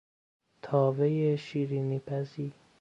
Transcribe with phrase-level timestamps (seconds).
[0.61, 2.53] تاوهی شیرینی پزی